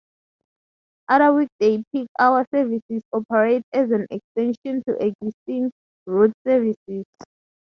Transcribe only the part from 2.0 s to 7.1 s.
hour services operate as an extension to existing route services.